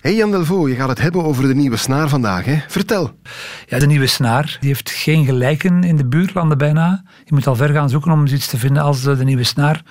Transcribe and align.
Hey 0.00 0.14
Jan 0.14 0.30
Delvo, 0.30 0.68
je 0.68 0.74
gaat 0.74 0.88
het 0.88 1.00
hebben 1.00 1.24
over 1.24 1.48
de 1.48 1.54
nieuwe 1.54 1.76
snaar 1.76 2.08
vandaag. 2.08 2.44
Hè? 2.44 2.58
Vertel. 2.68 3.10
Ja, 3.66 3.78
de 3.78 3.86
nieuwe 3.86 4.06
snaar 4.06 4.56
die 4.60 4.68
heeft 4.68 4.90
geen 4.90 5.24
gelijken 5.24 5.84
in 5.84 5.96
de 5.96 6.06
buurlanden 6.06 6.58
bijna. 6.58 7.02
Je 7.24 7.34
moet 7.34 7.46
al 7.46 7.56
ver 7.56 7.68
gaan 7.68 7.88
zoeken 7.88 8.12
om 8.12 8.26
iets 8.26 8.46
te 8.46 8.58
vinden 8.58 8.82
als 8.82 9.02
de, 9.02 9.16
de 9.16 9.24
nieuwe 9.24 9.44
snaar. 9.44 9.82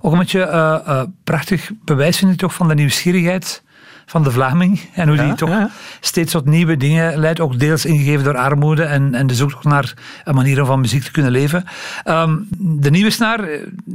Ook 0.00 0.12
een 0.12 0.18
beetje 0.18 0.46
uh, 0.46 0.78
uh, 0.86 1.02
prachtig 1.24 1.70
bewijs 1.84 2.18
vind 2.18 2.32
ik 2.32 2.38
toch 2.38 2.54
van 2.54 2.68
de 2.68 2.74
nieuwsgierigheid 2.74 3.62
van 4.08 4.22
de 4.22 4.30
Vlaming. 4.30 4.80
En 4.94 5.08
hoe 5.08 5.16
die 5.16 5.34
toch 5.34 5.48
ja. 5.48 5.70
steeds 6.00 6.32
tot 6.32 6.44
nieuwe 6.46 6.76
dingen 6.76 7.18
leidt. 7.18 7.40
Ook 7.40 7.58
deels 7.58 7.84
ingegeven 7.84 8.24
door 8.24 8.36
armoede 8.36 8.82
en, 8.82 9.14
en 9.14 9.26
de 9.26 9.34
zoektocht 9.34 9.64
naar 9.64 9.94
een 10.24 10.34
manier 10.34 10.60
om 10.60 10.66
van 10.66 10.80
muziek 10.80 11.02
te 11.02 11.10
kunnen 11.10 11.32
leven. 11.32 11.64
Um, 12.04 12.48
de 12.58 12.90
nieuwe 12.90 13.10
snaar, 13.10 13.48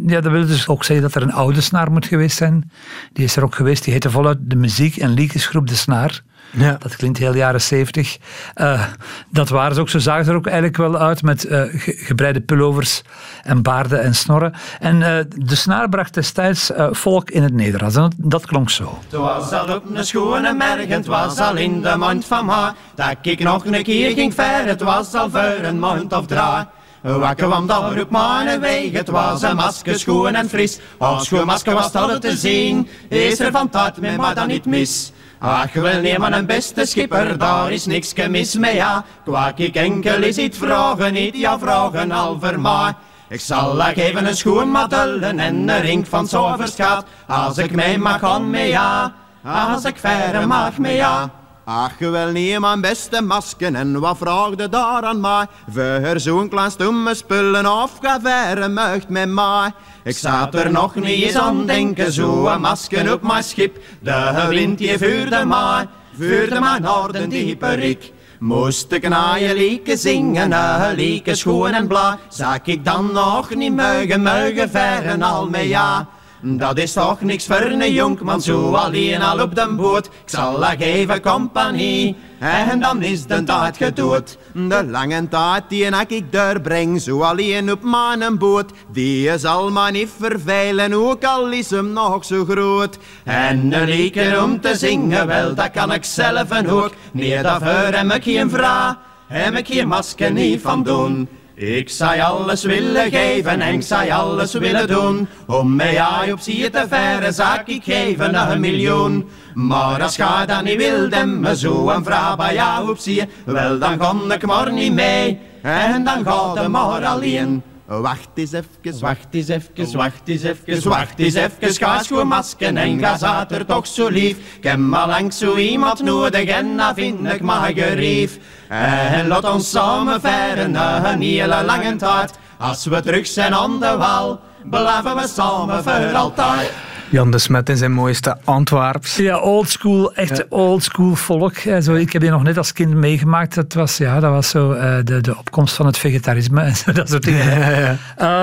ja, 0.06 0.22
dat 0.22 0.32
wil 0.32 0.46
dus 0.46 0.68
ook 0.68 0.84
zeggen 0.84 1.06
dat 1.06 1.16
er 1.16 1.22
een 1.22 1.34
oude 1.34 1.62
snaar 1.62 1.92
moet 1.92 2.06
geweest 2.06 2.38
zijn. 2.38 2.72
Die 3.14 3.26
is 3.26 3.36
er 3.36 3.44
ook 3.44 3.56
geweest. 3.56 3.84
Die 3.84 3.94
heette 3.94 4.10
voluit 4.10 4.38
de 4.42 4.56
muziek- 4.56 4.98
en 4.98 5.14
liedjesgroep 5.14 5.68
De 5.68 5.76
Snaar. 5.76 6.22
Ja. 6.58 6.76
Dat 6.80 6.96
klinkt 6.96 7.18
heel 7.18 7.36
jaren 7.36 7.62
zeventig. 7.62 8.18
Uh, 8.56 8.84
dat 9.30 9.50
waren 9.50 9.76
ze 9.76 9.82
ook. 9.82 9.90
Ze 9.90 10.00
zagen 10.00 10.28
er 10.28 10.36
ook 10.36 10.46
eigenlijk 10.46 10.78
wel 10.78 10.98
uit 10.98 11.22
met 11.22 11.46
uh, 11.46 11.62
ge 11.72 11.94
gebreide 11.98 12.42
pullovers 12.42 13.02
en 13.44 13.62
baarden 13.62 14.02
en 14.02 14.16
snorren. 14.16 14.54
En 14.80 14.96
uh, 14.96 15.18
de 15.36 15.56
snaar 15.56 15.90
bracht 15.90 16.14
destijds 16.14 16.72
volk 16.92 17.30
in 17.30 17.44
het 17.44 17.54
Nederlands. 17.54 17.96
En 17.96 18.02
dat, 18.02 18.14
dat 18.18 18.46
klonk 18.46 18.70
zo. 18.70 19.00
Het 19.10 19.20
was 19.20 19.52
al 19.52 19.76
op 19.76 19.84
een 19.94 20.06
schone 20.06 20.54
merg, 20.54 20.88
het 20.88 21.06
was 21.06 21.40
al 21.40 21.56
in 21.56 21.82
de 21.82 21.96
mond 21.98 22.26
van 22.26 22.46
ma. 22.46 22.76
Dat 22.96 23.18
ik 23.22 23.40
nog 23.40 23.66
een 23.66 23.84
keer 23.84 24.14
ging 24.14 24.34
ver, 24.34 24.66
het 24.66 24.82
was 24.82 25.14
al 25.14 25.30
voor 25.30 25.60
een 25.64 25.80
mond 25.80 26.14
of 26.14 26.26
drie. 26.26 26.66
Wakker 27.02 27.48
kwam 27.48 27.68
daar 27.68 28.02
op 28.02 28.10
mijn 28.10 28.60
weg, 28.60 28.92
het 28.92 29.10
was 29.10 29.42
een 29.42 29.56
masker 29.56 30.00
schoon 30.00 30.36
en 30.36 30.50
fris. 30.50 30.80
Als 30.98 31.26
schoon 31.26 31.46
masker 31.46 31.74
was 31.74 31.92
dat 31.92 32.22
te 32.22 32.38
zien, 32.38 32.88
is 33.10 33.40
er 33.40 33.52
van 33.52 33.70
tijd 33.70 33.98
met 33.98 34.18
maar 34.18 34.36
dan 34.36 34.48
niet 34.48 34.66
mis. 34.66 35.12
Ach, 35.46 35.74
wel 35.74 36.02
nee, 36.02 36.20
een 36.20 36.46
beste 36.46 36.86
schipper, 36.86 37.38
daar 37.38 37.72
is 37.72 37.86
niks 37.86 38.14
mis 38.30 38.56
mee, 38.56 38.76
ja. 38.76 39.04
Kwak 39.24 39.58
ik 39.58 39.76
enkel 39.76 40.24
is 40.24 40.38
iets 40.38 40.58
vragen, 40.58 41.14
niet 41.14 41.38
ja 41.38 41.60
vragen 41.60 42.12
al 42.12 42.40
mij. 42.58 42.94
Ik 43.30 43.40
zal 43.40 43.80
haar 43.80 43.94
geven 43.94 44.26
een 44.26 44.36
schoen 44.36 44.72
matellen 44.72 45.40
en 45.40 45.70
een 45.70 45.82
ring 45.82 46.08
van 46.08 46.28
zoverschat. 46.28 47.06
Als 47.28 47.58
ik 47.58 47.72
mij 47.72 47.98
mag 47.98 48.20
gaan 48.20 48.50
mee, 48.50 48.70
ja. 48.70 49.14
Als 49.44 49.86
ik 49.86 49.98
verre 49.98 50.46
mag 50.46 50.78
mee, 50.78 50.96
ja. 50.96 51.30
Ach, 51.66 52.00
wel 52.00 52.32
mijn 52.60 52.82
beste 52.82 53.22
masken 53.22 53.76
en 53.76 54.00
wat 54.00 54.18
vraagde 54.18 54.70
daar 54.70 55.04
aan 55.04 55.20
mij? 55.20 55.48
Voor 55.70 56.20
zo'n 56.20 56.50
klein 56.50 56.72
stomme 56.72 57.16
spullen 57.16 57.72
of 57.72 57.92
verre 58.22 58.68
mucht 58.68 59.10
met 59.10 59.30
mij. 59.30 59.72
Ik 60.04 60.18
zat 60.18 60.56
er 60.56 60.72
nog 60.72 60.96
niet 60.96 61.24
eens 61.24 61.36
aan 61.36 61.66
denken, 61.66 62.12
zo'n 62.12 62.62
masken 62.62 63.14
op 63.14 63.22
mijn 63.22 63.44
schip. 63.44 63.78
De 64.00 64.46
wind 64.50 64.78
die 64.78 64.98
vuurde 64.98 65.46
mij, 65.46 65.88
vuurde 66.18 66.60
mij 66.60 66.80
naar 66.80 67.12
de 67.12 67.28
diepe 67.28 67.74
rik. 67.74 68.12
Moest 68.40 68.92
ik 68.92 69.10
naar 69.10 69.40
je 69.40 69.54
lieke 69.56 69.98
zingen, 69.98 70.52
een 70.52 70.96
lieke 70.96 71.36
schoon 71.36 71.72
en 71.74 71.88
bla, 71.88 72.20
zag 72.30 72.60
ik 72.64 72.86
dan 72.86 73.10
nog 73.14 73.56
niet 73.56 73.76
muigen, 73.76 74.22
muigen 74.22 74.70
verren 74.70 75.22
al 75.22 75.50
mee 75.50 75.68
ja. 75.68 76.08
Dat 76.46 76.78
is 76.78 76.94
toch 76.94 77.22
niks 77.22 77.46
voor 77.46 77.62
een 77.62 77.94
jonkman, 77.94 78.42
zo 78.42 78.74
alleen 78.74 79.22
al 79.22 79.42
op 79.42 79.56
de 79.56 79.74
boot. 79.78 80.06
Ik 80.06 80.12
zal 80.26 80.64
haar 80.64 80.76
geven 80.78 81.22
compagnie, 81.22 82.16
en 82.40 82.80
dan 82.80 83.04
is 83.04 83.26
de 83.26 83.44
tijd 83.44 83.78
gedood. 83.78 84.38
De 84.52 84.86
lange 84.86 85.28
tijd 85.28 85.64
die 85.68 85.86
ik 86.08 86.32
doorbreng, 86.32 87.02
zo 87.02 87.22
alleen 87.22 87.72
op 87.72 87.84
mijn 87.84 88.38
boot. 88.38 88.72
Die 88.92 89.38
zal 89.38 89.72
maar 89.72 89.92
niet 89.92 90.10
verveilen, 90.20 90.94
ook 90.94 91.24
al 91.24 91.52
is 91.52 91.70
hem 91.70 91.94
nog 91.94 92.26
zo 92.26 92.46
groot. 92.46 92.98
En 93.24 93.74
een 93.74 93.90
liedje 93.90 94.44
om 94.44 94.62
te 94.62 94.76
zingen, 94.76 95.28
wel, 95.28 95.56
dat 95.56 95.72
kan 95.72 95.94
ik 95.94 96.04
zelf 96.04 96.50
en 96.50 96.70
ook. 96.70 96.94
Nee, 97.12 97.42
daarvoor 97.42 97.98
heb 97.98 98.14
ik 98.14 98.24
geen 98.24 98.50
vraag, 98.50 98.96
heb 99.28 99.58
ik 99.58 99.68
geen 99.68 99.88
masker 99.88 100.32
niet 100.32 100.62
van 100.62 100.84
doen. 100.84 101.28
Ik 101.56 101.90
zou 101.90 102.20
alles 102.20 102.64
willen 102.64 103.12
geven 103.12 103.62
en 103.62 103.74
ik 103.74 103.82
zou 103.82 104.10
alles 104.10 104.54
willen 104.54 104.88
doen. 104.88 105.28
Om 105.48 105.76
mij 105.76 106.34
zie 106.40 106.70
te 106.70 106.86
verre, 106.90 107.32
zou 107.32 107.60
ik 107.66 107.84
geven 107.84 108.52
een 108.52 108.60
miljoen. 108.60 109.30
Maar 109.54 110.02
als 110.02 110.16
ga 110.16 110.46
dan 110.46 110.64
niet 110.64 110.78
wil, 110.78 111.10
en 111.10 111.40
me 111.40 111.58
zo 111.58 111.90
een 111.90 112.04
vrouw 112.04 112.36
bij 112.36 112.54
jou 112.54 112.90
op 112.90 112.98
zie, 112.98 113.24
wel 113.46 113.80
dan 113.80 113.98
kan 113.98 114.32
ik 114.32 114.46
maar 114.46 114.72
niet 114.72 114.94
mee. 114.94 115.40
En 115.62 116.04
dan 116.04 116.24
gaat 116.24 116.58
het 116.58 116.68
maar 116.68 117.06
alleen. 117.06 117.64
Wacht 118.02 118.28
eens 118.34 118.52
even, 118.52 119.00
wacht 119.00 119.28
eens 119.32 119.48
even, 119.48 119.98
wacht 119.98 120.22
eens 120.26 120.44
even, 120.44 120.90
wacht 120.90 121.20
eens 121.20 121.34
even. 121.34 121.74
Ga 121.74 122.04
schoon 122.04 122.28
masken 122.28 122.78
en 122.78 123.00
ga 123.00 123.18
zater 123.18 123.66
toch 123.66 123.88
zo 123.88 124.08
lief. 124.08 124.38
Ik 124.58 124.64
heb 124.64 124.78
maar 124.78 125.08
lang 125.08 125.34
zo 125.34 125.56
iemand 125.56 126.02
nodig 126.02 126.46
en 126.46 126.78
dan 126.78 126.94
vind 126.96 127.34
ik 127.34 127.42
maar 127.42 127.72
gerief. 127.74 128.38
En 128.70 129.28
laat 129.28 129.54
ons 129.54 129.70
samen 129.70 130.22
veren 130.22 130.76
een 130.76 131.22
hele 131.22 131.64
lange 131.66 131.96
tijd. 131.96 132.34
Als 132.58 132.86
we 132.86 133.02
terug 133.02 133.28
zijn 133.28 133.54
aan 133.54 133.80
de 133.80 133.96
wal, 133.98 134.40
blijven 134.64 135.16
we 135.16 135.28
samen 135.28 135.84
voor 135.84 136.14
altijd. 136.16 136.72
Jan 137.14 137.32
de 137.32 137.38
Smet 137.38 137.70
in 137.70 137.78
zijn 137.78 137.92
mooiste 137.92 138.38
Antwerps. 138.44 139.16
Ja, 139.16 139.40
oldschool, 139.40 140.14
echt 140.14 140.38
ja. 140.38 140.46
oldschool 140.50 141.16
volk. 141.16 141.56
Zo, 141.82 141.94
ik 141.94 142.14
heb 142.14 142.22
die 142.22 142.32
nog 142.32 142.44
net 142.44 142.58
als 142.58 142.74
kind 142.74 142.94
meegemaakt. 142.94 143.56
Dat 143.56 143.74
was, 143.74 143.98
ja, 143.98 144.20
dat 144.20 144.32
was 144.32 144.50
zo 144.50 144.74
uh, 144.74 144.98
de, 145.04 145.22
de 145.22 145.38
opkomst 145.38 145.76
van 145.76 145.86
het 145.86 145.98
vegetarisme 145.98 146.62
en 146.62 146.76
zo, 146.86 146.92
dat 146.92 147.10
soort 147.10 147.24
dingen. 147.24 147.60
Ja, 147.60 147.70
ja, 147.70 147.98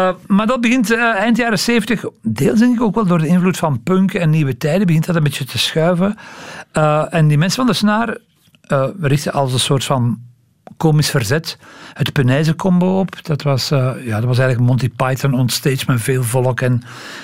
uh, 0.08 0.14
maar 0.26 0.46
dat 0.46 0.60
begint 0.60 0.90
uh, 0.90 1.14
eind 1.14 1.36
jaren 1.36 1.58
zeventig, 1.58 2.04
deels 2.22 2.58
denk 2.58 2.74
ik 2.74 2.82
ook 2.82 2.94
wel 2.94 3.06
door 3.06 3.18
de 3.18 3.26
invloed 3.26 3.56
van 3.56 3.82
punk 3.82 4.14
en 4.14 4.30
nieuwe 4.30 4.56
tijden, 4.56 4.86
begint 4.86 5.06
dat 5.06 5.16
een 5.16 5.22
beetje 5.22 5.44
te 5.44 5.58
schuiven. 5.58 6.16
en 7.10 7.28
die 7.28 7.38
mensen 7.38 7.56
van 7.56 7.66
de 7.66 7.72
snaar 7.72 8.16
richten 9.00 9.32
als 9.32 9.52
een 9.52 9.60
soort 9.60 9.84
van 9.84 10.18
komisch 10.80 11.10
verzet 11.10 11.58
het 11.92 12.12
Penijzen 12.12 12.56
combo 12.56 12.98
op. 12.98 13.24
Dat 13.26 13.42
was, 13.42 13.72
uh, 13.72 13.92
ja, 14.04 14.16
dat 14.16 14.24
was 14.24 14.38
eigenlijk 14.38 14.68
Monty 14.68 14.88
Python 14.88 15.34
on 15.34 15.48
stage 15.48 15.84
met 15.86 16.00
veel 16.00 16.22
volk 16.22 16.60
en 16.60 16.82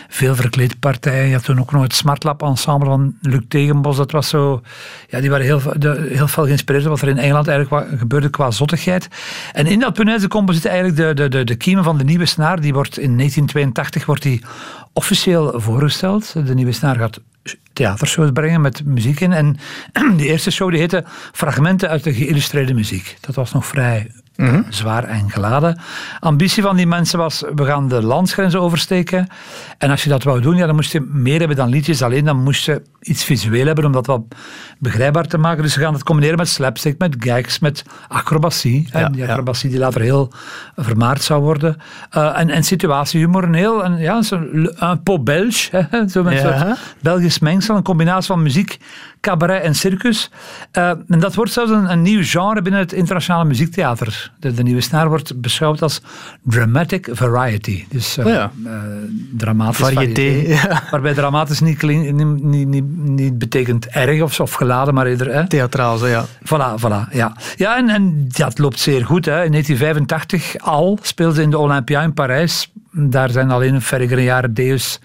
veel 0.08 0.34
verkleedpartijen. 0.34 1.26
Je 1.26 1.34
had 1.34 1.44
toen 1.44 1.60
ook 1.60 1.72
nog 1.72 1.82
het 1.82 1.94
Smartlap 1.94 2.42
ensemble 2.42 2.88
van 2.88 3.14
Luc 3.20 3.40
Tegenbos. 3.48 3.96
Dat 3.96 4.10
was 4.10 4.28
zo, 4.28 4.62
ja, 5.08 5.20
die 5.20 5.30
waren 5.30 5.46
heel, 5.46 5.60
de, 5.76 6.08
heel 6.12 6.28
veel 6.28 6.44
geïnspireerd 6.44 6.84
door 6.84 6.92
wat 6.92 7.02
er 7.02 7.08
in 7.08 7.18
Engeland 7.18 7.48
eigenlijk 7.48 7.98
gebeurde 7.98 8.28
qua 8.28 8.50
zottigheid. 8.50 9.08
En 9.52 9.66
in 9.66 9.80
dat 9.80 9.94
Penijzen 9.94 10.28
combo 10.28 10.52
zit 10.52 10.64
eigenlijk 10.64 10.96
de, 10.96 11.14
de, 11.14 11.28
de, 11.28 11.44
de 11.44 11.56
kiemen 11.56 11.84
van 11.84 11.98
de 11.98 12.04
nieuwe 12.04 12.26
snaar. 12.26 12.60
Die 12.60 12.72
wordt 12.72 12.98
in 12.98 13.16
1982 13.16 14.06
wordt 14.06 14.22
die 14.22 14.42
officieel 14.92 15.60
voorgesteld. 15.60 16.46
De 16.46 16.54
nieuwe 16.54 16.72
snaar 16.72 16.96
gaat 16.96 17.20
theatershows 17.72 18.30
brengen 18.32 18.60
met 18.60 18.84
muziek 18.84 19.20
in. 19.20 19.32
En 19.32 19.56
die 20.16 20.26
eerste 20.26 20.50
show 20.50 20.70
die 20.70 20.78
heette 20.78 21.04
Fragmenten 21.32 21.88
uit 21.88 22.04
de 22.04 22.14
geïllustreerde 22.14 22.74
muziek. 22.74 23.16
Dat 23.20 23.34
was 23.34 23.52
nog 23.52 23.66
vrij 23.66 24.10
mm 24.36 24.48
-hmm. 24.48 24.64
zwaar 24.68 25.04
en 25.04 25.30
geladen. 25.30 25.78
Ambitie 26.20 26.62
van 26.62 26.76
die 26.76 26.86
mensen 26.86 27.18
was, 27.18 27.44
we 27.54 27.64
gaan 27.64 27.88
de 27.88 28.02
landsgrenzen 28.02 28.60
oversteken. 28.60 29.28
En 29.78 29.90
als 29.90 30.02
je 30.02 30.08
dat 30.08 30.22
wou 30.22 30.40
doen, 30.40 30.56
ja, 30.56 30.66
dan 30.66 30.74
moest 30.74 30.92
je 30.92 31.00
meer 31.00 31.38
hebben 31.38 31.56
dan 31.56 31.68
liedjes. 31.68 32.02
Alleen 32.02 32.24
dan 32.24 32.42
moest 32.42 32.64
je 32.64 32.82
iets 33.00 33.24
visueel 33.24 33.66
hebben 33.66 33.84
om 33.84 33.92
dat 33.92 34.06
wat 34.06 34.22
begrijpbaar 34.78 35.26
te 35.26 35.38
maken. 35.38 35.62
Dus 35.62 35.72
ze 35.72 35.80
gaan 35.80 35.92
het 35.92 36.02
combineren 36.02 36.36
met 36.36 36.48
slapstick, 36.48 36.98
met 36.98 37.16
gags, 37.18 37.58
met 37.58 37.84
acrobatie. 38.08 38.88
Ja, 38.92 39.08
die 39.08 39.28
acrobatie 39.28 39.70
die 39.70 39.78
later 39.78 40.00
heel 40.00 40.32
vermaard 40.76 41.22
zou 41.22 41.42
worden. 41.42 41.76
Uh, 42.16 42.38
en, 42.38 42.50
en 42.50 42.64
situatiehumor, 42.64 43.42
een 43.42 43.54
heel, 43.54 43.84
een, 43.84 43.96
ja, 43.96 44.22
een, 44.30 44.72
een 44.74 45.02
pot 45.02 45.24
belge. 45.24 45.86
Hè, 45.90 46.08
zo 46.08 46.22
met 46.22 46.32
ja. 46.32 46.52
een 46.52 46.66
soort 46.66 46.78
Belgisch 47.00 47.38
mengsel, 47.38 47.76
een 47.76 47.82
combinatie 47.82 48.26
van 48.26 48.42
muziek, 48.42 48.78
cabaret 49.26 49.62
en 49.62 49.74
circus. 49.74 50.30
Uh, 50.78 50.88
en 50.88 51.20
dat 51.20 51.34
wordt 51.34 51.52
zelfs 51.52 51.70
een, 51.70 51.90
een, 51.90 52.02
nieuw 52.02 52.22
genre 52.22 52.62
binnen 52.62 52.80
het 52.80 52.92
internationale 52.92 53.44
muziektheater. 53.44 54.30
De, 54.38 54.52
de 54.52 54.62
nieuwe 54.62 54.80
snaar 54.80 55.08
wordt 55.08 55.40
beschouwd 55.40 55.82
als 55.82 56.00
dramatic 56.42 57.08
variety. 57.12 57.84
Dus 57.88 58.18
uh, 58.18 58.26
oh 58.26 58.32
ja. 58.32 58.50
uh, 58.64 58.72
dramatisch 59.36 59.78
variété. 59.78 60.22
ja. 60.54 60.82
Waarbij 60.90 61.14
dramatisch 61.14 61.60
niet, 61.60 61.82
niet, 61.82 62.42
niet, 62.42 62.84
niet, 62.96 63.38
betekent 63.38 63.86
erg 63.86 64.22
of, 64.22 64.40
of 64.40 64.52
geladen, 64.52 64.94
maar 64.94 65.06
eerder... 65.06 65.34
Hè. 65.34 65.46
Theatraal, 65.46 65.96
zo, 65.96 66.06
ja. 66.06 66.24
Voilà, 66.24 66.80
voilà, 66.80 67.12
ja. 67.12 67.36
Ja, 67.56 67.76
en, 67.76 67.88
en 67.88 68.26
ja, 68.28 68.46
het 68.46 68.58
loopt 68.58 68.78
zeer 68.78 69.04
goed. 69.04 69.24
Hè. 69.24 69.44
In 69.44 69.50
1985 69.50 70.58
al 70.58 70.98
speelde 71.02 71.34
ze 71.34 71.42
in 71.42 71.50
de 71.50 71.58
Olympia 71.58 72.02
in 72.02 72.14
Parijs. 72.14 72.72
Daar 72.92 73.30
zijn 73.30 73.50
alleen 73.50 73.82
Ferriger 73.82 74.54
Deus 74.54 75.00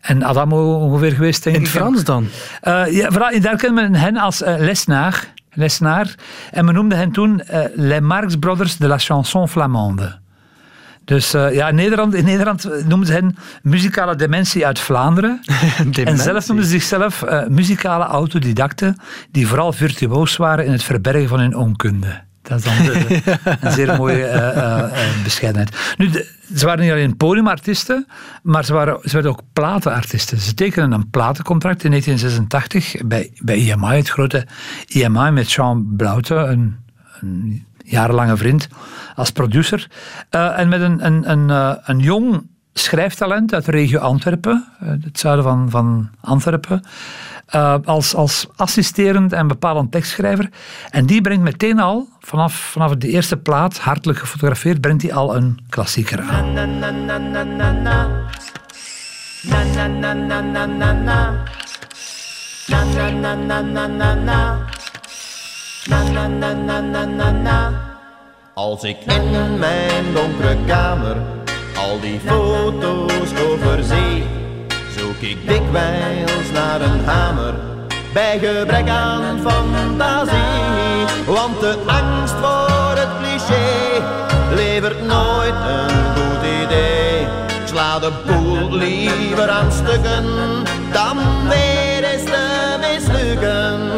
en 0.00 0.24
Adamo 0.24 0.74
ongeveer 0.74 1.12
geweest. 1.12 1.42
Denk 1.44 1.56
in 1.56 1.62
het 1.62 1.70
Frans 1.70 2.04
dan? 2.04 2.28
Uh, 2.62 2.92
ja, 2.92 3.08
daar 3.40 3.56
kennen 3.56 3.92
we 3.92 3.98
hen 3.98 4.16
als 4.16 4.42
uh, 4.42 4.54
lesnaar. 4.58 5.32
Lesnaar. 5.52 6.14
En 6.50 6.64
men 6.64 6.74
noemde 6.74 6.94
hen 6.94 7.10
toen 7.10 7.42
uh, 7.50 7.60
Les 7.74 8.00
Marx 8.00 8.36
Brothers 8.36 8.76
de 8.76 8.86
la 8.86 8.98
chanson 8.98 9.48
flamande. 9.48 10.18
Dus 11.04 11.34
uh, 11.34 11.54
ja, 11.54 11.68
in 11.68 11.74
Nederland, 11.74 12.14
in 12.14 12.24
Nederland 12.24 12.64
noemden 12.64 13.06
ze 13.06 13.12
hen 13.12 13.36
muzikale 13.62 14.16
dementie 14.16 14.66
uit 14.66 14.78
Vlaanderen. 14.78 15.40
en 16.04 16.18
zelf 16.18 16.46
noemden 16.46 16.66
ze 16.66 16.70
zichzelf 16.70 17.22
uh, 17.22 17.46
muzikale 17.46 18.04
autodidacten 18.04 18.96
die 19.30 19.46
vooral 19.46 19.72
virtuoos 19.72 20.36
waren 20.36 20.64
in 20.64 20.72
het 20.72 20.82
verbergen 20.82 21.28
van 21.28 21.40
hun 21.40 21.56
onkunde. 21.56 22.29
Dat 22.50 22.58
is 22.58 22.64
dan 22.64 22.84
de, 22.84 23.22
een 23.60 23.72
zeer 23.72 23.96
mooie 23.96 24.32
uh, 24.32 25.22
bescheidenheid. 25.22 25.94
Nu, 25.96 26.10
ze 26.56 26.66
waren 26.66 26.84
niet 26.84 26.92
alleen 26.92 27.16
podiumartiesten, 27.16 28.06
maar 28.42 28.64
ze, 28.64 28.72
waren, 28.72 28.98
ze 29.02 29.12
werden 29.12 29.30
ook 29.30 29.42
platenartiesten. 29.52 30.38
Ze 30.38 30.54
tekenen 30.54 30.92
een 30.92 31.10
platencontract 31.10 31.84
in 31.84 31.90
1986 31.90 33.06
bij, 33.06 33.30
bij 33.42 33.56
IMI, 33.56 33.96
het 33.96 34.08
grote 34.08 34.46
IMI, 34.86 35.30
met 35.30 35.52
Jean 35.52 35.94
Blaute, 35.96 36.34
een, 36.34 36.76
een 37.20 37.66
jarenlange 37.84 38.36
vriend, 38.36 38.68
als 39.14 39.30
producer. 39.30 39.86
Uh, 40.30 40.58
en 40.58 40.68
met 40.68 40.80
een, 40.80 41.06
een, 41.06 41.30
een, 41.30 41.78
een 41.84 41.98
jong 41.98 42.48
schrijftalent 42.72 43.54
uit 43.54 43.64
de 43.64 43.70
regio 43.70 43.98
Antwerpen, 43.98 44.64
het 44.78 45.18
zuiden 45.18 45.44
van, 45.44 45.70
van 45.70 46.10
Antwerpen. 46.20 46.82
Uh, 47.54 47.74
als, 47.84 48.14
als 48.14 48.46
assisterend 48.56 49.32
en 49.32 49.46
bepalend 49.46 49.92
tekstschrijver. 49.92 50.50
En 50.90 51.06
die 51.06 51.20
brengt 51.20 51.42
meteen 51.42 51.80
al, 51.80 52.08
vanaf, 52.20 52.54
vanaf 52.54 52.94
de 52.94 53.08
eerste 53.08 53.36
plaat, 53.36 53.78
hartelijk 53.78 54.18
gefotografeerd, 54.18 54.80
brengt 54.80 55.02
hij 55.02 55.12
al 55.12 55.36
een 55.36 55.58
klassieker 55.68 56.20
aan. 56.20 56.52
Na, 56.52 56.64
na, 56.64 56.90
na, 56.90 57.18
na, 57.18 57.42
na, 57.42 57.72
na. 57.72 58.08
Na, 59.42 59.64
na, 59.64 59.86
na, 59.86 60.12
na, 60.12 60.40
na, 60.40 60.66
na, 60.66 60.92
na. 60.92 61.42
Na, 62.66 62.84
na, 62.84 63.10
na, 63.10 63.34
na, 63.34 63.60
na, 63.60 63.86
na, 63.86 64.14
na. 64.14 64.58
Na, 65.88 66.02
na, 66.02 66.28
na, 66.28 66.52
na, 66.52 66.80
na, 66.80 67.04
na, 67.04 67.30
na. 67.30 67.72
Als 68.54 68.82
ik 68.82 68.96
in 69.06 69.58
mijn 69.58 70.04
donkere 70.14 70.56
kamer 70.66 71.16
al 71.80 72.00
die 72.00 72.20
foto's 72.26 73.30
overzie 73.48 74.24
zoek 74.96 75.20
ik 75.20 75.48
dikwijls 75.48 76.50
naar 76.52 76.80
een 76.80 77.04
hamer. 77.04 77.54
Bij 78.12 78.38
gebrek 78.38 78.88
aan 78.88 79.40
fantasie, 79.40 81.04
want 81.26 81.60
de 81.60 81.76
angst 81.86 82.34
voor 82.34 82.94
het 82.96 83.08
cliché 83.20 84.02
levert 84.54 85.06
nooit 85.06 85.54
een 85.76 85.96
goed 86.14 86.44
idee. 86.64 87.20
Ik 87.20 87.66
sla 87.66 87.98
de 87.98 88.12
boel 88.26 88.76
liever 88.76 89.48
aan 89.48 89.72
stukken 89.72 90.24
dan 90.92 91.16
weer 91.48 92.04
eens 92.04 92.24
te 92.24 92.76
mislukken 92.80 93.89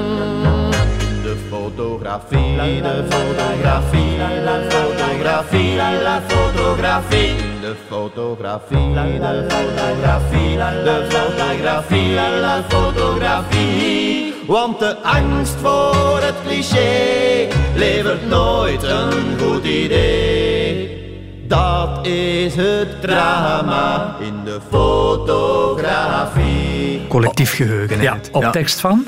fotografie, 2.03 2.83
de 2.83 3.05
fotografie, 3.09 4.19
la 4.45 4.61
fotografie, 4.69 5.77
la 5.77 6.21
fotografie, 6.27 7.35
de 7.61 7.75
fotografie, 7.89 8.95
de 8.95 9.47
fotografie, 9.49 10.57
de 10.85 11.07
fotografie, 11.09 12.15
la 12.41 12.63
fotografie. 12.69 14.35
Want 14.47 14.79
de 14.79 14.97
angst 15.03 15.55
voor 15.63 16.19
het 16.21 16.35
cliché 16.47 17.49
levert 17.75 18.29
nooit 18.29 18.83
een 18.83 19.39
goed 19.39 19.65
idee. 19.65 21.01
Dat 21.47 22.07
is 22.07 22.55
het 22.55 23.01
drama 23.01 24.17
in 24.21 24.45
de 24.45 24.59
fotografie. 24.71 27.07
Collectief 27.09 27.55
geheugen. 27.55 28.01
Ja, 28.01 28.17
op 28.33 28.45
tekst 28.45 28.81
van? 28.81 29.07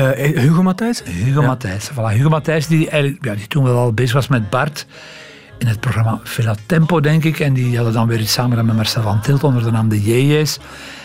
Uh, 0.00 0.38
Hugo 0.38 0.62
Matthijs? 0.62 1.02
Hugo 1.04 1.40
ja. 1.40 1.46
Matthijs. 1.46 1.90
Voilà. 1.90 2.12
Hugo 2.12 2.28
Matthijs, 2.28 2.66
die, 2.66 2.90
eigenlijk, 2.90 3.24
ja, 3.24 3.34
die 3.34 3.46
toen 3.46 3.64
wel 3.64 3.76
al 3.76 3.92
bezig 3.92 4.12
was 4.12 4.28
met 4.28 4.50
Bart 4.50 4.86
in 5.58 5.66
het 5.66 5.80
programma 5.80 6.20
Villa 6.24 6.54
Tempo, 6.66 7.00
denk 7.00 7.24
ik. 7.24 7.40
En 7.40 7.52
die 7.52 7.76
hadden 7.76 7.94
dan 7.94 8.08
weer 8.08 8.20
iets 8.20 8.32
samen 8.32 8.66
met 8.66 8.76
Marcel 8.76 9.02
van 9.02 9.20
Tilt 9.20 9.44
onder 9.44 9.62
de 9.62 9.70
naam 9.70 9.88
de 9.88 10.02
JJ's. 10.02 10.58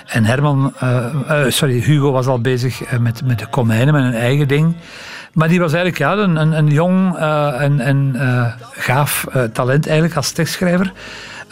En 0.05 0.25
Herman, 0.25 0.73
uh, 0.83 1.05
uh, 1.29 1.45
sorry, 1.47 1.79
Hugo 1.79 2.11
was 2.11 2.27
al 2.27 2.41
bezig 2.41 2.99
met, 2.99 3.25
met 3.25 3.39
de 3.39 3.47
konijnen, 3.47 3.93
met 3.93 4.03
een 4.03 4.19
eigen 4.19 4.47
ding. 4.47 4.75
Maar 5.33 5.47
die 5.47 5.59
was 5.59 5.73
eigenlijk 5.73 6.03
ja, 6.03 6.23
een, 6.23 6.35
een, 6.35 6.51
een 6.51 6.67
jong 6.67 7.17
en, 7.17 7.79
en 7.79 8.15
gaaf 8.71 9.25
talent 9.53 9.85
eigenlijk 9.85 10.15
als 10.15 10.31
tekstschrijver. 10.31 10.91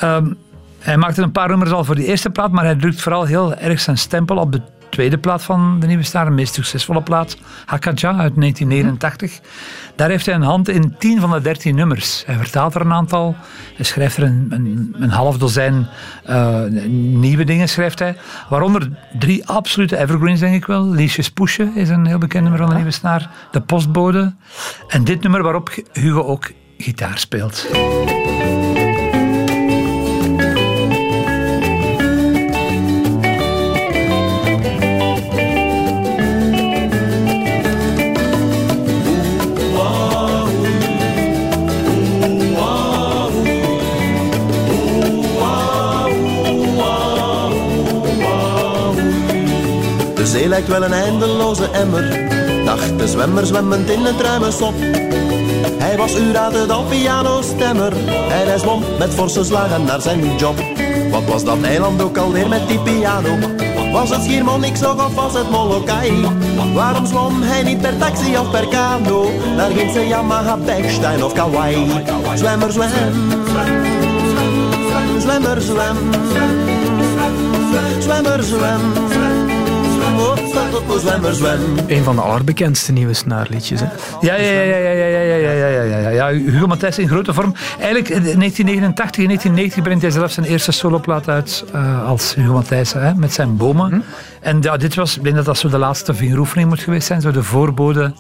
Um, 0.03 0.37
hij 0.79 0.97
maakte 0.97 1.21
een 1.21 1.31
paar 1.31 1.49
nummers 1.49 1.71
al 1.71 1.83
voor 1.83 1.95
die 1.95 2.05
eerste 2.05 2.29
plaat, 2.29 2.51
maar 2.51 2.63
hij 2.63 2.75
drukt 2.75 3.01
vooral 3.01 3.25
heel 3.25 3.55
erg 3.55 3.79
zijn 3.79 3.97
stempel 3.97 4.37
op 4.37 4.51
de 4.51 4.61
tweede 4.93 5.17
plaat 5.17 5.43
van 5.43 5.79
de 5.79 5.87
Nieuwe 5.87 6.03
Star, 6.03 6.27
een 6.27 6.35
meest 6.35 6.53
succesvolle 6.53 7.03
plaat, 7.03 7.37
Hakaja 7.65 8.09
uit 8.17 8.35
1989. 8.35 9.39
Daar 9.95 10.09
heeft 10.09 10.25
hij 10.25 10.35
een 10.35 10.41
hand 10.41 10.69
in 10.69 10.95
10 10.97 11.19
van 11.19 11.31
de 11.31 11.41
13 11.41 11.75
nummers. 11.75 12.23
Hij 12.25 12.35
vertaalt 12.35 12.75
er 12.75 12.81
een 12.81 12.93
aantal, 12.93 13.35
hij 13.75 13.85
schrijft 13.85 14.17
er 14.17 14.23
een, 14.23 14.47
een, 14.49 14.95
een 14.99 15.09
half 15.09 15.37
dozijn 15.37 15.87
uh, 16.29 16.61
nieuwe 16.89 17.43
dingen, 17.43 17.69
schrijft 17.69 17.99
hij. 17.99 18.15
Waaronder 18.49 18.89
drie 19.19 19.47
absolute 19.47 19.97
evergreens, 19.97 20.39
denk 20.39 20.55
ik 20.55 20.65
wel. 20.65 20.89
Liesjes 20.89 21.29
Pushen 21.29 21.75
is 21.75 21.89
een 21.89 22.05
heel 22.05 22.17
bekend 22.17 22.43
nummer 22.43 22.61
van 22.61 22.69
de 22.69 22.75
Nieuwe 22.75 22.91
Star. 22.91 23.29
De 23.51 23.61
Postbode. 23.61 24.33
En 24.87 25.03
dit 25.03 25.21
nummer 25.21 25.43
waarop 25.43 25.75
Hugo 25.91 26.23
ook 26.23 26.51
gitaar 26.77 27.17
speelt. 27.17 27.67
Zee 50.33 50.47
lijkt 50.47 50.67
wel 50.67 50.83
een 50.83 50.93
eindeloze 50.93 51.69
emmer. 51.71 52.29
Dacht 52.65 52.99
de 52.99 53.07
zwemmer 53.07 53.45
zwemmend 53.45 53.89
in 53.89 54.05
het 54.05 54.21
ruime 54.21 54.51
sop. 54.51 54.73
Hij 55.77 55.97
was 55.97 56.15
uraden 56.15 56.71
al 56.71 56.83
pianostemmer. 56.83 57.93
En 58.29 58.47
hij 58.47 58.57
zwom 58.57 58.83
met 58.99 59.13
forse 59.13 59.43
slagen 59.43 59.83
naar 59.83 60.01
zijn 60.01 60.35
job. 60.37 60.55
Wat 61.11 61.23
was 61.25 61.43
dat 61.43 61.61
eiland 61.61 62.01
ook 62.01 62.17
alweer 62.17 62.47
met 62.47 62.67
die 62.67 62.79
piano? 62.79 63.37
Was 63.91 64.09
het 64.09 64.23
Schiermonix 64.23 64.79
nog 64.79 65.05
of 65.05 65.15
was 65.15 65.33
het 65.33 65.49
Molokai? 65.49 66.27
Waarom 66.73 67.05
zwom 67.05 67.41
hij 67.41 67.63
niet 67.63 67.81
per 67.81 67.97
taxi 67.97 68.37
of 68.37 68.51
per 68.51 68.67
kano? 68.67 69.29
Naar 69.55 69.71
Gintse 69.71 70.07
Yamaha, 70.07 70.57
Bechstein 70.57 71.23
of 71.23 71.33
Kauai? 71.33 71.87
Zwemmer, 72.35 72.71
zwem. 72.71 72.89
Zwemmer, 75.19 75.61
zwem. 75.61 75.97
Zwemmer, 77.99 78.43
zwem. 78.43 79.12
Een 81.87 82.03
van 82.03 82.15
de 82.15 82.21
allerbekendste 82.21 82.91
nieuwe 82.91 83.13
snaarliedjes. 83.13 83.79
Hè? 83.79 83.85
Ja, 84.21 84.35
ja, 84.35 84.51
ja, 84.51 84.61
ja, 84.61 84.77
ja, 84.77 84.91
ja, 84.91 85.19
ja, 85.19 85.45
ja, 85.45 85.67
ja, 85.67 85.81
ja, 85.81 85.97
ja, 85.97 86.09
ja. 86.09 86.27
Hugo 86.27 86.67
Matthijs 86.67 86.97
in 86.97 87.07
grote 87.07 87.33
vorm. 87.33 87.53
Eigenlijk 87.79 88.09
in 88.09 88.21
1989 88.21 89.17
en 89.17 89.25
1990 89.25 89.83
brengt 89.83 90.01
hij 90.01 90.11
zelf 90.11 90.31
zijn 90.31 90.45
eerste 90.45 90.71
soloplaat 90.71 91.29
uit 91.29 91.65
uh, 91.75 92.07
als 92.07 92.35
Hugo 92.35 92.53
Matthijs, 92.53 92.93
hè, 92.93 93.15
met 93.15 93.33
zijn 93.33 93.57
bomen. 93.57 93.91
Hm? 93.91 93.99
En 94.39 94.61
ja, 94.61 94.77
dit 94.77 94.95
was, 94.95 95.17
ik 95.17 95.23
denk 95.23 95.35
dat 95.35 95.45
dat 95.45 95.57
zo 95.57 95.69
de 95.69 95.77
laatste 95.77 96.13
vingeroefening 96.13 96.69
moet 96.69 96.79
geweest 96.79 97.07
zijn, 97.07 97.21
zo 97.21 97.31
de 97.31 97.43
voorbode 97.43 98.13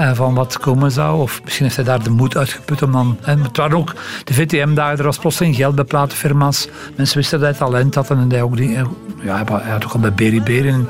uh, 0.00 0.12
van 0.12 0.34
wat 0.34 0.58
komen 0.58 0.90
zou. 0.90 1.20
Of 1.20 1.40
misschien 1.44 1.64
heeft 1.64 1.76
hij 1.76 1.84
daar 1.84 2.02
de 2.02 2.10
moed 2.10 2.36
uitgeput 2.36 2.82
om 2.82 2.92
dan... 2.92 3.16
Hè, 3.20 3.34
het 3.42 3.56
waren 3.56 3.76
ook 3.76 3.94
de 4.24 4.34
VTM-dagen, 4.34 4.98
er 4.98 5.04
was 5.04 5.18
plotseling 5.18 5.56
geld 5.56 5.74
bij 5.74 5.84
platenfirma's. 5.84 6.68
Mensen 6.96 7.16
wisten 7.16 7.40
dat 7.40 7.48
hij 7.48 7.58
talent 7.58 7.94
had 7.94 8.10
en 8.10 8.30
hij 8.30 8.42
ook 8.42 8.56
die... 8.56 8.70
Ja, 9.22 9.44
hij 9.44 9.72
had 9.72 9.84
ook 9.84 9.92
al 9.92 10.00
bij 10.00 10.12
Berry 10.12 10.42
Beren 10.42 10.88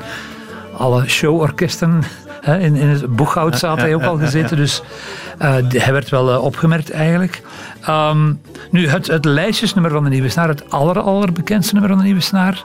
alle 0.81 1.09
showorkesten 1.09 2.03
in, 2.45 2.75
in 2.75 2.87
het 2.87 3.15
boeghoud 3.15 3.57
zat 3.57 3.77
hij 3.77 3.95
ook 3.95 4.03
al 4.03 4.17
gezeten. 4.17 4.57
Dus 4.57 4.81
uh, 5.41 5.55
hij 5.67 5.93
werd 5.93 6.09
wel 6.09 6.33
uh, 6.33 6.43
opgemerkt 6.43 6.91
eigenlijk. 6.91 7.41
Um, 7.89 8.41
nu, 8.71 8.87
het, 8.87 9.07
het 9.07 9.25
lijstjesnummer 9.25 9.91
van 9.91 10.03
de 10.03 10.09
Nieuwe 10.09 10.29
Snaar, 10.29 10.47
het 10.47 10.69
aller, 10.69 10.99
allerbekendste 10.99 11.73
nummer 11.73 11.91
van 11.91 11.99
de 11.99 12.05
Nieuwe 12.05 12.21
Snaar. 12.21 12.63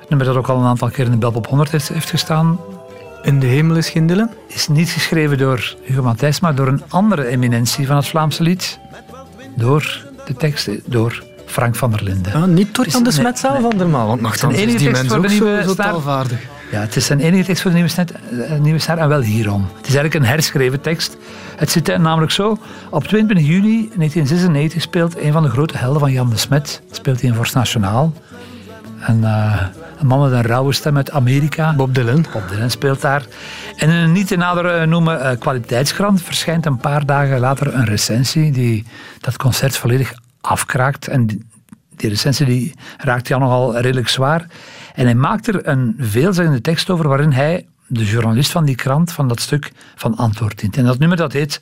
Het 0.00 0.08
nummer 0.08 0.26
dat 0.26 0.36
ook 0.36 0.48
al 0.48 0.58
een 0.58 0.66
aantal 0.66 0.90
keer 0.90 1.04
in 1.04 1.10
de 1.10 1.16
Belp 1.16 1.36
op 1.36 1.46
100 1.46 1.70
heeft, 1.70 1.88
heeft 1.88 2.10
gestaan. 2.10 2.60
In 3.22 3.40
de 3.40 3.46
hemel 3.46 3.76
is 3.76 3.88
geen 3.88 4.30
Is 4.46 4.68
niet 4.68 4.90
geschreven 4.90 5.38
door 5.38 5.74
Hugo 5.82 6.02
Matthijs, 6.02 6.40
maar 6.40 6.54
door 6.54 6.66
een 6.66 6.82
andere 6.88 7.26
eminentie 7.26 7.86
van 7.86 7.96
het 7.96 8.06
Vlaamse 8.06 8.42
lied. 8.42 8.78
Door 9.56 10.06
de 10.26 10.34
tekst, 10.34 10.70
door 10.84 11.22
Frank 11.46 11.74
van 11.74 11.90
der 11.90 12.02
Linden. 12.02 12.32
Ah, 12.32 12.44
niet 12.44 12.74
door 12.74 12.88
Jan 12.88 13.02
de 13.02 13.10
Smet 13.10 13.38
zelf 13.38 13.58
nee, 13.58 13.70
andermaal, 13.70 14.06
want 14.06 14.20
nogthans 14.20 14.56
is 14.56 14.76
die 14.76 14.90
mens 14.90 15.12
ook 15.12 15.28
zo, 15.28 15.60
zo 15.62 15.74
taalvaardig. 15.74 16.40
Ja, 16.70 16.80
het 16.80 16.96
is 16.96 17.06
zijn 17.06 17.20
enige 17.20 17.44
tekst 17.44 17.62
voor 17.62 17.70
de 17.70 17.76
Nieuwe, 17.76 17.90
Snet, 17.90 18.12
uh, 18.32 18.52
Nieuwe 18.52 18.78
Star 18.78 18.98
en 18.98 19.08
wel 19.08 19.20
hierom. 19.20 19.66
Het 19.76 19.86
is 19.86 19.94
eigenlijk 19.94 20.14
een 20.14 20.30
herschreven 20.30 20.80
tekst. 20.80 21.16
Het 21.56 21.70
zit 21.70 21.98
namelijk 21.98 22.32
zo. 22.32 22.58
Op 22.90 23.04
22 23.04 23.46
juni 23.46 23.90
1996 23.96 24.82
speelt 24.82 25.18
een 25.18 25.32
van 25.32 25.42
de 25.42 25.48
grote 25.48 25.76
helden 25.76 26.00
van 26.00 26.12
Jan 26.12 26.30
de 26.30 26.36
Smet, 26.36 26.82
speelt 26.90 27.20
hij 27.20 27.30
in 27.30 27.36
Vorst 27.36 27.54
Nationaal. 27.54 28.12
Een, 29.00 29.22
een 29.98 30.06
man 30.06 30.20
met 30.20 30.32
een 30.32 30.42
rauwe 30.42 30.72
stem 30.72 30.96
uit 30.96 31.10
Amerika. 31.10 31.74
Bob 31.74 31.94
Dylan. 31.94 32.26
Bob 32.32 32.48
Dylan 32.48 32.70
speelt 32.70 33.00
daar. 33.00 33.26
En 33.76 33.88
in 33.88 33.96
een 33.96 34.12
niet 34.12 34.26
te 34.26 34.36
nader 34.36 34.88
noemen 34.88 35.38
kwaliteitskrant 35.38 36.22
verschijnt 36.22 36.66
een 36.66 36.78
paar 36.78 37.06
dagen 37.06 37.38
later 37.40 37.74
een 37.74 37.84
recensie 37.84 38.52
die 38.52 38.86
dat 39.20 39.36
concert 39.36 39.76
volledig 39.76 40.12
afkraakt. 40.40 41.08
En 41.08 41.26
die, 41.26 41.46
die 41.96 42.08
recensie 42.08 42.46
die 42.46 42.74
raakt 42.96 43.28
Jan 43.28 43.40
nogal 43.40 43.78
redelijk 43.78 44.08
zwaar. 44.08 44.46
En 44.98 45.04
hij 45.04 45.14
maakt 45.14 45.46
er 45.46 45.68
een 45.68 45.94
veelzeggende 45.98 46.60
tekst 46.60 46.90
over 46.90 47.08
waarin 47.08 47.32
hij 47.32 47.66
de 47.86 48.04
journalist 48.04 48.50
van 48.50 48.64
die 48.64 48.74
krant, 48.74 49.12
van 49.12 49.28
dat 49.28 49.40
stuk, 49.40 49.72
van 49.94 50.16
antwoord 50.16 50.58
dient. 50.58 50.76
En 50.76 50.84
dat 50.84 50.98
nummer 50.98 51.16
dat 51.16 51.32
heet 51.32 51.60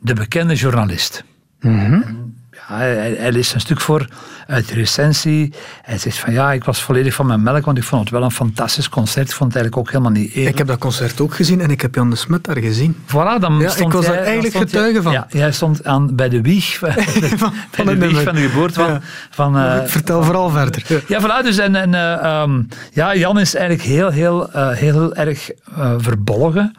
De 0.00 0.14
Bekende 0.14 0.54
Journalist. 0.54 1.24
Mm 1.60 2.34
ja, 2.68 2.74
hij, 2.76 3.32
leest 3.32 3.54
een 3.54 3.60
stuk 3.60 3.80
voor 3.80 4.06
uit 4.46 4.68
de 4.68 4.74
recensie. 4.74 5.54
Hij 5.82 5.98
zegt 5.98 6.18
van 6.18 6.32
ja, 6.32 6.52
ik 6.52 6.64
was 6.64 6.82
volledig 6.82 7.14
van 7.14 7.26
mijn 7.26 7.42
melk, 7.42 7.64
want 7.64 7.78
ik 7.78 7.84
vond 7.84 8.00
het 8.00 8.10
wel 8.10 8.22
een 8.22 8.30
fantastisch 8.30 8.88
concert. 8.88 9.28
Ik 9.28 9.34
vond 9.34 9.52
het 9.52 9.62
eigenlijk 9.62 9.76
ook 9.76 9.92
helemaal 9.92 10.22
niet 10.22 10.30
eerlijk. 10.30 10.50
Ik 10.50 10.58
heb 10.58 10.66
dat 10.66 10.78
concert 10.78 11.20
ook 11.20 11.34
gezien 11.34 11.60
en 11.60 11.70
ik 11.70 11.80
heb 11.80 11.94
Jan 11.94 12.10
de 12.10 12.16
Smet 12.16 12.44
daar 12.44 12.58
gezien. 12.58 12.96
Voilà, 13.06 13.40
dan 13.40 13.58
ja, 13.58 13.68
stond 13.68 13.92
ik 13.92 13.98
was 13.98 14.06
er 14.06 14.18
eigenlijk 14.18 14.56
getuige 14.56 15.02
van. 15.02 15.12
Ja, 15.12 15.26
jij 15.30 15.52
stond 15.52 15.84
aan, 15.84 16.14
bij 16.14 16.28
de 16.28 16.40
wieg, 16.40 16.78
van, 16.78 16.92
van, 17.70 17.86
de, 17.86 17.96
wieg 17.96 18.22
van 18.22 18.34
de 18.34 18.40
geboorte 18.40 18.74
van... 18.74 19.00
van 19.30 19.56
uh, 19.56 19.84
vertel 19.84 20.22
vooral 20.22 20.50
verder. 20.50 21.02
Ja, 21.08 21.20
voilà, 21.20 21.44
dus 21.44 21.58
en, 21.58 21.74
en 21.74 21.92
uh, 21.92 22.42
um, 22.42 22.68
ja, 22.92 23.14
Jan 23.16 23.38
is 23.38 23.54
eigenlijk 23.54 23.88
heel, 23.88 24.10
heel, 24.10 24.56
uh, 24.56 24.70
heel 24.70 25.14
erg 25.14 25.50
verbolgen. 25.98 26.76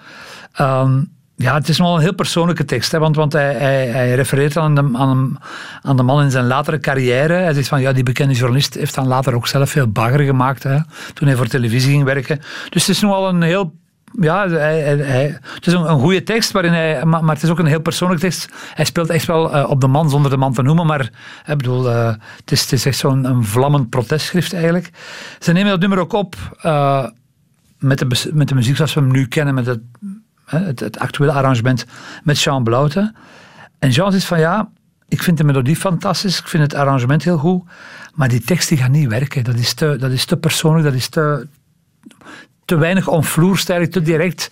Um, 0.61 1.12
ja, 1.35 1.53
het 1.53 1.69
is 1.69 1.77
wel 1.77 1.95
een 1.95 2.01
heel 2.01 2.13
persoonlijke 2.13 2.65
tekst, 2.65 2.91
hè, 2.91 2.99
want, 2.99 3.15
want 3.15 3.33
hij, 3.33 3.53
hij, 3.53 4.15
refereert 4.15 4.57
aan 4.57 4.75
de, 4.75 4.89
aan, 4.93 5.37
aan 5.81 5.97
de 5.97 6.03
man 6.03 6.23
in 6.23 6.31
zijn 6.31 6.47
latere 6.47 6.79
carrière. 6.79 7.33
Hij 7.33 7.53
zegt 7.53 7.67
van, 7.67 7.81
ja, 7.81 7.93
die 7.93 8.03
bekende 8.03 8.33
journalist 8.33 8.73
heeft 8.73 8.95
dan 8.95 9.07
later 9.07 9.35
ook 9.35 9.47
zelf 9.47 9.69
veel 9.69 9.87
bagger 9.87 10.19
gemaakt, 10.19 10.63
hè, 10.63 10.77
toen 11.13 11.27
hij 11.27 11.37
voor 11.37 11.47
televisie 11.47 11.91
ging 11.91 12.03
werken. 12.03 12.41
Dus 12.69 12.87
het 12.87 12.95
is 12.95 13.01
nogal 13.01 13.29
een 13.29 13.41
heel 13.41 13.73
ja, 14.19 14.49
het 14.49 15.67
is 15.67 15.73
een, 15.73 15.89
een, 15.89 15.99
goede 15.99 16.23
tekst, 16.23 16.51
waarin 16.51 16.71
hij, 16.71 17.05
maar, 17.05 17.33
het 17.33 17.43
is 17.43 17.49
ook 17.49 17.59
een 17.59 17.65
heel 17.65 17.81
persoonlijke 17.81 18.23
tekst. 18.23 18.49
Hij 18.73 18.85
speelt 18.85 19.09
echt 19.09 19.25
wel 19.25 19.55
uh, 19.55 19.69
op 19.69 19.81
de 19.81 19.87
man 19.87 20.09
zonder 20.09 20.31
de 20.31 20.37
man 20.37 20.53
te 20.53 20.61
noemen, 20.61 20.85
maar 20.85 21.09
ik 21.45 21.57
bedoel, 21.57 21.89
uh, 21.89 22.13
het, 22.35 22.51
is, 22.51 22.61
het 22.61 22.71
is 22.71 22.85
echt 22.85 22.97
zo'n 22.97 23.43
vlammend 23.43 23.89
protestschrift 23.89 24.53
eigenlijk. 24.53 24.89
Ze 25.39 25.51
nemen 25.51 25.69
dat 25.69 25.79
nummer 25.79 25.99
ook 25.99 26.13
op 26.13 26.35
uh, 26.65 27.05
met, 27.79 27.99
de, 27.99 28.31
met 28.33 28.47
de 28.47 28.55
muziek 28.55 28.75
zoals 28.75 28.93
we 28.93 28.99
hem 28.99 29.11
nu 29.11 29.27
kennen, 29.27 29.53
met 29.53 29.65
het 29.65 29.81
het, 30.45 30.99
actuele 30.99 31.31
arrangement 31.31 31.85
met 32.23 32.41
Jean 32.41 32.63
Blouten. 32.63 33.15
En 33.79 33.89
Jean 33.89 34.11
zegt 34.11 34.25
van 34.25 34.39
ja, 34.39 34.69
ik 35.07 35.23
vind 35.23 35.37
de 35.37 35.43
melodie 35.43 35.75
fantastisch, 35.75 36.39
ik 36.39 36.47
vind 36.47 36.63
het 36.63 36.73
arrangement 36.73 37.23
heel 37.23 37.37
goed, 37.37 37.63
maar 38.13 38.27
die 38.27 38.41
tekst 38.41 38.69
die 38.69 38.77
gaat 38.77 38.91
niet 38.91 39.09
werken. 39.09 39.43
Dat 39.43 39.55
is 39.55 39.73
te, 39.73 39.95
dat 39.99 40.11
is 40.11 40.25
te 40.25 40.37
persoonlijk, 40.37 40.85
dat 40.85 40.93
is 40.93 41.07
te, 41.07 41.47
te 42.73 42.79
weinig 42.79 43.07
onvloerst, 43.07 43.69
eigenlijk 43.69 43.99
te 43.99 44.11
direct. 44.11 44.51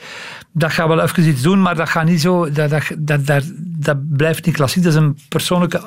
Dat 0.51 0.71
gaat 0.71 0.87
wel 0.87 1.01
even 1.01 1.27
iets 1.27 1.41
doen, 1.41 1.61
maar 1.61 1.75
dat 1.75 1.89
gaat 1.89 2.05
niet 2.05 2.21
zo, 2.21 2.51
dat, 2.51 2.69
dat, 2.69 2.83
dat, 2.97 3.25
dat, 3.25 3.43
dat 3.57 3.97
blijft 4.15 4.45
niet 4.45 4.55
klassiek. 4.55 4.83
Dat 4.83 4.93
is 4.93 4.99
een 4.99 5.19
persoonlijke 5.29 5.81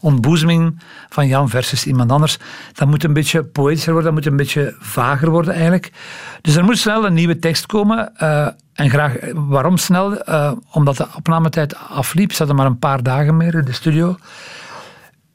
ontboezeming 0.00 0.80
van 1.08 1.26
Jan 1.26 1.48
versus 1.48 1.86
iemand 1.86 2.12
anders. 2.12 2.38
Dat 2.72 2.88
moet 2.88 3.04
een 3.04 3.12
beetje 3.12 3.44
poëtischer 3.44 3.92
worden, 3.92 4.14
dat 4.14 4.22
moet 4.22 4.32
een 4.32 4.38
beetje 4.38 4.74
vager 4.78 5.30
worden 5.30 5.52
eigenlijk. 5.52 5.92
Dus 6.40 6.56
er 6.56 6.64
moet 6.64 6.78
snel 6.78 7.06
een 7.06 7.14
nieuwe 7.14 7.38
tekst 7.38 7.66
komen. 7.66 8.12
Uh, 8.22 8.48
en 8.74 8.90
graag, 8.90 9.16
waarom 9.34 9.76
snel? 9.76 10.28
Uh, 10.28 10.52
omdat 10.70 10.96
de 10.96 11.06
opnametijd 11.16 11.76
afliep. 11.88 12.32
Ze 12.32 12.38
hadden 12.38 12.56
maar 12.56 12.66
een 12.66 12.78
paar 12.78 13.02
dagen 13.02 13.36
meer 13.36 13.54
in 13.54 13.64
de 13.64 13.72
studio. 13.72 14.16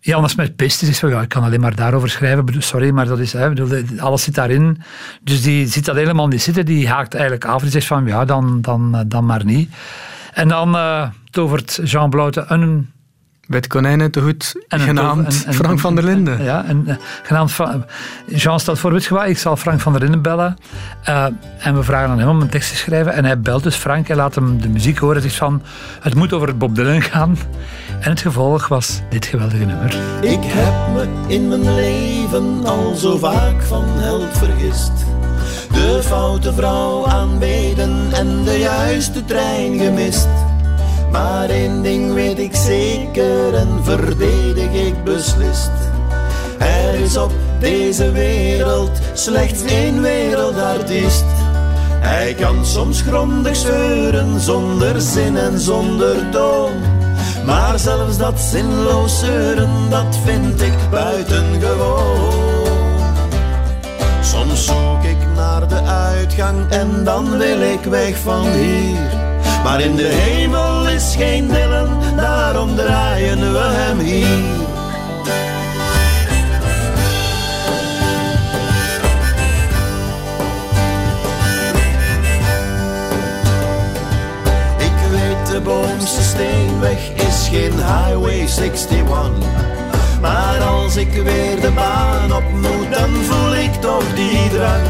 Ja, 0.05 0.15
anders 0.15 0.35
met 0.35 0.55
pist 0.55 0.81
is, 0.81 0.99
ja, 0.99 1.21
ik 1.21 1.29
kan 1.29 1.43
alleen 1.43 1.59
maar 1.59 1.75
daarover 1.75 2.09
schrijven. 2.09 2.61
Sorry, 2.61 2.89
maar 2.89 3.05
dat 3.05 3.19
is, 3.19 3.33
hè, 3.33 3.49
bedoel, 3.49 3.83
alles 3.97 4.23
zit 4.23 4.35
daarin. 4.35 4.81
Dus 5.21 5.41
die 5.41 5.67
ziet 5.67 5.85
dat 5.85 5.95
helemaal 5.95 6.27
niet 6.27 6.41
zitten. 6.41 6.65
Die 6.65 6.89
haakt 6.89 7.13
eigenlijk 7.13 7.45
af. 7.45 7.61
Die 7.61 7.71
zegt 7.71 7.85
van, 7.85 8.05
ja, 8.05 8.25
dan, 8.25 8.61
dan, 8.61 9.03
dan 9.07 9.25
maar 9.25 9.45
niet. 9.45 9.73
En 10.33 10.47
dan 10.47 10.75
uh, 10.75 11.07
tovert 11.29 11.79
Jean 11.83 12.09
Bloute 12.09 12.45
een 12.47 12.91
bij 13.47 13.57
het 13.57 13.67
konijn 13.67 14.01
uit 14.01 14.13
de 14.13 14.19
hoed, 14.19 14.53
genaamd 14.67 15.45
Frank 15.49 15.79
van 15.79 15.95
der 15.95 16.03
Linden. 16.03 16.43
Ja, 16.43 16.65
en, 16.65 16.83
uh, 16.87 16.95
genaamd 17.23 17.55
Jean 18.27 18.59
stelt 18.59 18.79
voor, 18.79 18.91
weet 18.91 19.11
ik 19.25 19.37
zal 19.37 19.57
Frank 19.57 19.79
van 19.79 19.91
der 19.91 20.01
Linden 20.01 20.21
bellen. 20.21 20.57
Uh, 21.09 21.25
en 21.57 21.75
we 21.75 21.83
vragen 21.83 22.09
aan 22.09 22.19
hem 22.19 22.29
om 22.29 22.41
een 22.41 22.49
tekst 22.49 22.69
te 22.69 22.75
schrijven. 22.75 23.13
En 23.13 23.25
hij 23.25 23.39
belt 23.39 23.63
dus 23.63 23.75
Frank 23.75 24.09
en 24.09 24.15
laat 24.15 24.35
hem 24.35 24.61
de 24.61 24.69
muziek 24.69 24.97
horen. 24.97 25.21
Zegt 25.21 25.35
van, 25.35 25.61
het 26.01 26.15
moet 26.15 26.33
over 26.33 26.57
Bob 26.57 26.75
Dylan 26.75 27.01
gaan. 27.01 27.37
En 28.03 28.09
het 28.09 28.21
gevolg 28.21 28.67
was 28.67 29.01
dit 29.09 29.25
geweldige 29.25 29.65
nummer. 29.65 29.97
Ik 30.21 30.39
heb 30.41 30.93
me 30.93 31.07
in 31.27 31.47
mijn 31.47 31.75
leven 31.75 32.65
al 32.65 32.95
zo 32.95 33.17
vaak 33.17 33.61
van 33.61 33.83
held 33.87 34.37
vergist. 34.37 34.91
De 35.71 35.99
foute 36.03 36.53
vrouw 36.53 37.07
aanbeden 37.07 38.11
en 38.11 38.43
de 38.43 38.59
juiste 38.59 39.25
trein 39.25 39.79
gemist. 39.79 40.27
Maar 41.11 41.49
één 41.49 41.81
ding 41.81 42.13
weet 42.13 42.39
ik 42.39 42.55
zeker 42.55 43.53
en 43.53 43.83
verdedig 43.83 44.73
ik 44.73 45.03
beslist. 45.03 45.71
Er 46.59 46.95
is 46.95 47.17
op 47.17 47.31
deze 47.59 48.11
wereld 48.11 48.99
slechts 49.13 49.63
één 49.63 50.01
wereldartiest. 50.01 51.25
Hij 51.99 52.33
kan 52.33 52.65
soms 52.65 53.01
grondig 53.01 53.55
zeuren 53.55 54.39
zonder 54.39 55.01
zin 55.01 55.37
en 55.37 55.59
zonder 55.59 56.29
toon. 56.31 56.92
Maar 57.45 57.79
zelfs 57.79 58.17
dat 58.17 58.39
zinloos 58.39 59.19
zeuren, 59.19 59.89
dat 59.89 60.17
vind 60.25 60.61
ik 60.61 60.73
buitengewoon. 60.91 62.43
Soms 64.21 64.65
zoek 64.65 65.03
ik 65.03 65.17
naar 65.35 65.67
de 65.67 65.81
uitgang 65.81 66.69
en 66.69 67.03
dan 67.03 67.37
wil 67.37 67.61
ik 67.61 67.83
weg 67.83 68.17
van 68.17 68.47
hier. 68.47 69.21
Maar 69.63 69.81
in 69.81 69.95
de 69.95 70.07
hemel 70.07 70.89
is 70.89 71.15
geen 71.17 71.47
Dylan, 71.47 71.89
daarom 72.15 72.75
draaien 72.75 73.53
we 73.53 73.59
hem 73.59 73.99
hier. 73.99 74.62
Boomste 85.63 86.21
steenweg 86.21 87.09
is 87.15 87.47
geen 87.51 87.73
Highway 87.73 88.39
61. 88.39 89.01
Maar 90.21 90.61
als 90.61 90.95
ik 90.95 91.11
weer 91.11 91.61
de 91.61 91.71
baan 91.75 92.33
op 92.33 92.43
moet, 92.51 92.91
dan 92.91 93.09
voel 93.09 93.55
ik 93.55 93.73
toch 93.73 94.13
die 94.15 94.49
drang 94.49 94.87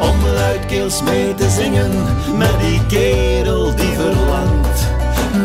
om 0.00 0.26
luidkeels 0.34 1.02
mee 1.02 1.34
te 1.34 1.50
zingen 1.50 1.90
met 2.36 2.60
die 2.60 2.86
kerel 2.86 3.74
die 3.74 3.92
verlangt 3.94 4.86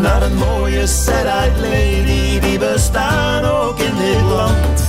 naar 0.02 0.22
een 0.22 0.36
mooie 0.36 0.88
sad 0.88 1.52
lady 1.62 2.40
die 2.40 2.60
bestaan 2.60 3.46
ook 3.46 3.80
in 3.80 3.96
dit 3.96 4.22
land. 4.36 4.84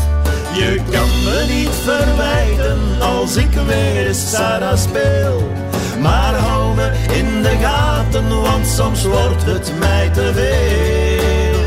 Je 0.52 0.80
kan 0.90 1.08
me 1.24 1.44
niet 1.48 1.74
verwijten 1.84 2.78
als 3.00 3.36
ik 3.36 3.52
weer 3.66 4.14
Sarah 4.14 4.76
speel. 4.76 5.50
Maar 6.00 6.34
hou 6.34 6.74
me 6.74 6.90
in 7.10 7.42
de 7.42 7.56
gaten, 7.60 8.42
want 8.42 8.66
soms 8.66 9.04
wordt 9.04 9.44
het 9.44 9.72
mij 9.78 10.10
te 10.10 10.30
veel. 10.34 11.60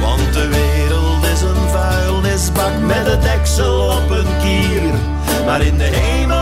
Want 0.00 0.32
de 0.32 0.48
wereld 0.48 1.24
is 1.24 1.40
een 1.40 1.68
vuilnisbak 1.68 2.78
met 2.86 3.06
het 3.06 3.22
deksel 3.22 3.88
op 3.88 4.10
een 4.10 4.26
kier. 4.40 4.82
Maar 5.46 5.62
in 5.62 5.78
de 5.78 5.84
hemel 5.84 6.41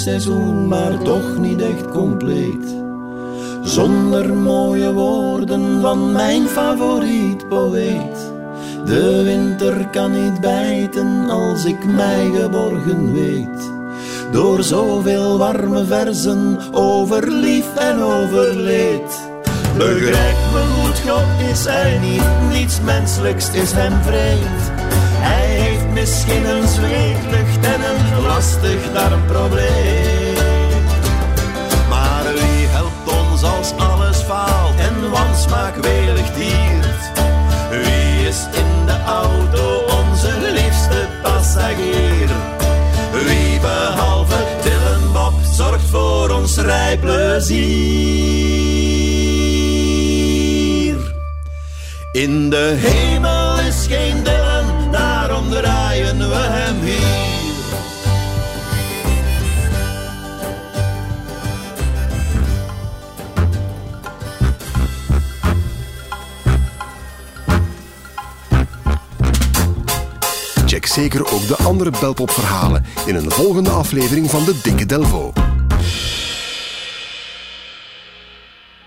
seizoen, 0.00 0.68
maar 0.68 1.02
toch 1.02 1.38
niet 1.38 1.60
echt 1.60 1.88
compleet. 1.88 2.74
Zonder 3.62 4.34
mooie 4.34 4.92
woorden 4.92 5.80
van 5.80 6.12
mijn 6.12 6.48
favoriet 6.48 7.48
poëet. 7.48 8.32
De 8.84 9.22
winter 9.22 9.88
kan 9.90 10.24
niet 10.24 10.40
bijten 10.40 11.30
als 11.30 11.64
ik 11.64 11.84
mij 11.84 12.30
geborgen 12.34 13.12
weet. 13.12 13.70
Door 14.32 14.62
zoveel 14.62 15.38
warme 15.38 15.84
verzen 15.84 16.58
over 16.72 17.30
lief 17.32 17.76
en 17.76 18.02
over 18.02 18.54
leed. 18.54 19.28
Begrijp 19.76 20.36
me 20.52 20.62
goed, 20.80 21.10
God 21.10 21.50
is 21.50 21.64
hij 21.64 21.98
niet, 21.98 22.58
niets 22.58 22.80
menselijks 22.80 23.50
is 23.50 23.72
hem 23.72 24.02
vreemd. 24.02 24.80
Hij 25.20 25.46
heeft 25.46 25.88
misschien 25.92 26.44
een 26.44 26.68
zweetlucht 26.68 27.64
en 27.64 27.80
een 27.90 28.22
lastig 28.22 28.92
darmprobleem. 28.92 30.34
Maar 31.88 32.24
wie 32.32 32.66
helpt 32.66 33.08
ons 33.22 33.42
als 33.42 33.72
alles 33.76 34.18
faalt 34.18 34.78
en 34.78 35.10
wansmaak 35.10 35.74
welig 35.76 36.32
diert? 36.32 37.12
Wie 37.70 38.28
is 38.28 38.46
in 38.52 38.86
de 38.86 39.02
auto 39.06 39.84
onze 39.98 40.32
liefste 40.52 41.08
passagier? 41.22 42.28
Wie 43.12 43.60
behalve 43.60 44.36
Dylan 44.62 45.12
Bob 45.12 45.34
zorgt 45.52 45.90
voor 45.90 46.30
ons 46.30 46.56
rijplezier? 46.56 48.00
In 52.12 52.50
de 52.50 52.76
hemel 52.78 53.58
is 53.58 53.86
geen 53.88 54.22
Dylan, 54.22 54.49
draaien 55.50 56.18
we 56.18 56.34
hem 56.34 56.80
hier. 56.80 57.28
Check 70.66 70.86
zeker 70.86 71.32
ook 71.32 71.46
de 71.46 71.56
andere 71.56 71.92
Belpop-verhalen 72.00 72.84
in 73.06 73.14
een 73.14 73.30
volgende 73.30 73.70
aflevering 73.70 74.30
van 74.30 74.44
de 74.44 74.60
Dikke 74.62 74.86
Delvo. 74.86 75.32